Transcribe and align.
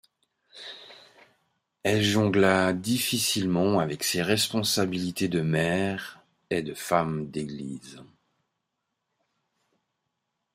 Elle 1.83 2.01
jongla 2.01 2.73
difficilement 2.73 3.79
avec 3.79 4.01
ses 4.03 4.23
responsabilités 4.23 5.27
de 5.27 5.41
mère 5.41 6.23
et 6.49 6.63
de 6.63 6.73
femme 6.73 7.29
d'église. 7.29 8.01